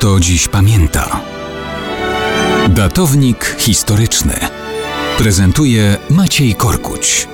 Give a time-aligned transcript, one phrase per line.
[0.00, 1.20] kto dziś pamięta.
[2.68, 4.34] Datownik historyczny
[5.18, 7.28] prezentuje Maciej Korkuć.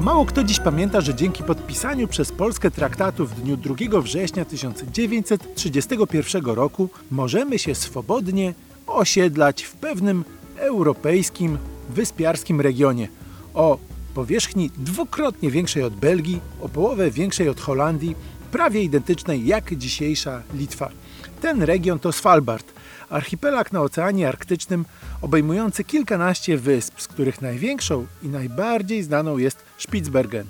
[0.00, 6.44] Mało kto dziś pamięta, że dzięki podpisaniu przez Polskę traktatu w dniu 2 września 1931
[6.44, 8.54] roku możemy się swobodnie
[8.86, 10.24] osiedlać w pewnym
[10.56, 11.58] europejskim,
[11.88, 13.08] wyspiarskim regionie
[13.54, 13.78] o
[14.20, 18.16] powierzchni dwukrotnie większej od Belgii, o połowę większej od Holandii,
[18.52, 20.90] prawie identycznej jak dzisiejsza Litwa.
[21.40, 22.72] Ten region to Svalbard,
[23.10, 24.84] archipelag na Oceanie Arktycznym
[25.22, 30.46] obejmujący kilkanaście wysp, z których największą i najbardziej znaną jest Spitsbergen.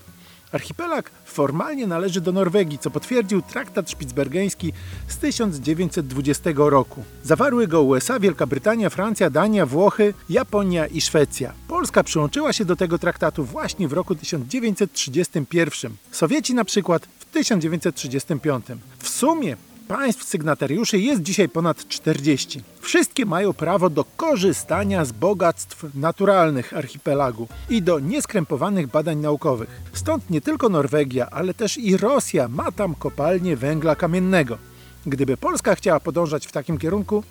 [0.53, 4.73] Archipelag formalnie należy do Norwegii, co potwierdził traktat szpicbergeński
[5.09, 7.05] z 1920 roku.
[7.23, 11.53] Zawarły go USA, Wielka Brytania, Francja, Dania, Włochy, Japonia i Szwecja.
[11.69, 15.93] Polska przyłączyła się do tego traktatu właśnie w roku 1931.
[16.11, 18.67] Sowieci na przykład w 1935.
[18.99, 19.57] W sumie
[19.91, 22.63] Państw sygnatariuszy jest dzisiaj ponad 40.
[22.81, 29.81] Wszystkie mają prawo do korzystania z bogactw naturalnych archipelagu i do nieskrępowanych badań naukowych.
[29.93, 34.59] Stąd nie tylko Norwegia, ale też i Rosja ma tam kopalnię węgla kamiennego.
[35.07, 37.25] Gdyby Polska chciała podążać w takim kierunku,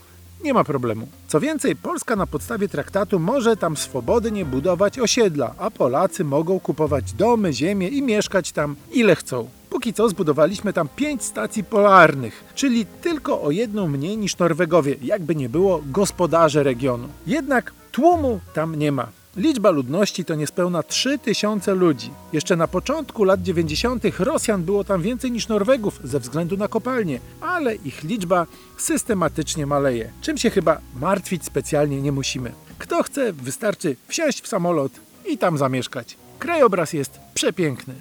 [0.44, 1.08] nie ma problemu.
[1.28, 7.14] Co więcej, Polska na podstawie traktatu może tam swobodnie budować osiedla, a Polacy mogą kupować
[7.14, 9.59] domy, ziemię i mieszkać tam ile chcą.
[9.80, 15.36] Póki co zbudowaliśmy tam pięć stacji polarnych, czyli tylko o jedną mniej niż Norwegowie, jakby
[15.36, 17.08] nie było gospodarze regionu.
[17.28, 19.08] Jednak tłumu tam nie ma.
[19.38, 22.10] Liczba ludności to niespełna 3000 ludzi.
[22.34, 24.04] Jeszcze na początku lat 90.
[24.20, 30.12] Rosjan było tam więcej niż Norwegów ze względu na kopalnie, ale ich liczba systematycznie maleje.
[30.22, 32.52] Czym się chyba martwić specjalnie nie musimy.
[32.80, 34.92] Kto chce, wystarczy wsiąść w samolot
[35.26, 36.18] i tam zamieszkać.
[36.40, 37.94] Krajobraz jest przepiękny.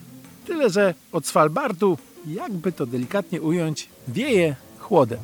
[0.49, 5.19] Tyle, że od Svalbardu, jakby to delikatnie ująć, wieje chłodem.